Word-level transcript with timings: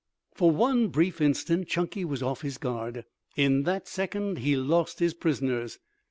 For 0.33 0.49
one 0.49 0.87
brief 0.87 1.21
instant 1.21 1.67
Chunky 1.67 2.03
was 2.05 2.23
off 2.23 2.41
his 2.41 2.57
guard. 2.57 3.05
In 3.35 3.65
that 3.65 3.87
second 3.87 4.39
he 4.39 4.55
lost 4.55 4.97
his 4.97 5.13
prisoners. 5.13 5.77